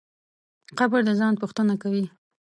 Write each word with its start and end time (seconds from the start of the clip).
قبر 0.79 0.99
د 1.07 1.09
ځان 1.19 1.33
پوښتنه 1.41 1.73
کوي. 1.81 2.05